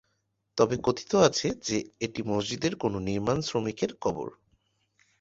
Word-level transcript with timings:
তবে 0.57 0.75
কথিত 0.83 1.11
আছে 1.27 1.47
যে 1.61 1.77
এটি 1.99 2.21
মসজিদের 2.23 2.73
কোন 2.75 2.93
নির্মাণ 2.99 3.37
শ্রমিকের 3.41 3.91
কবর। 4.01 4.29